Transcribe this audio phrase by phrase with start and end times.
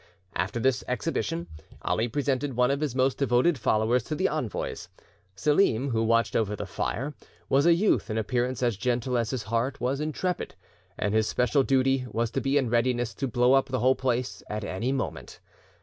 [0.35, 1.45] After this exhibition,
[1.83, 4.89] Ali presented one of his most devoted followers to the envoys.
[5.35, 7.13] Selim, who watched over the fire,
[7.49, 10.55] was a youth in appearance as gentle as his heart was intrepid,
[10.97, 14.41] and his special duty was to be in readiness to blow up the whole place
[14.49, 15.39] at any moment.